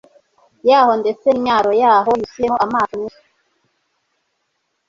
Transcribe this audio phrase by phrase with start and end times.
[0.69, 3.31] yaho ndetse n'imyaro yaho yuzuyemo amato menshi.